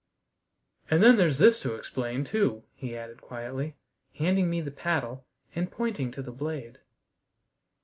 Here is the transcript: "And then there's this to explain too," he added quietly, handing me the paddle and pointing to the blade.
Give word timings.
"And 0.89 1.03
then 1.03 1.17
there's 1.17 1.37
this 1.37 1.59
to 1.61 1.75
explain 1.75 2.23
too," 2.25 2.63
he 2.73 2.97
added 2.97 3.21
quietly, 3.21 3.75
handing 4.17 4.49
me 4.49 4.59
the 4.59 4.71
paddle 4.71 5.27
and 5.53 5.69
pointing 5.69 6.09
to 6.13 6.23
the 6.23 6.31
blade. 6.31 6.79